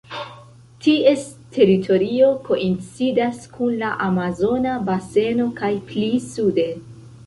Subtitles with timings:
[0.85, 1.25] Ties
[1.57, 6.71] teritorio koincidas kun la Amazona Baseno kaj pli sude.